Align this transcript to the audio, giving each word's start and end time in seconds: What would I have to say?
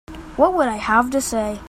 What 0.35 0.55
would 0.55 0.67
I 0.67 0.77
have 0.77 1.11
to 1.11 1.21
say? 1.21 1.59